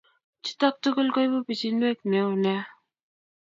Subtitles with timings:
[0.43, 2.63] Chutok tugul koibu pichinwek neo nea